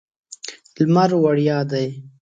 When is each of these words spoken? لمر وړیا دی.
لمر 0.79 1.11
وړیا 1.23 1.59
دی. 1.71 1.87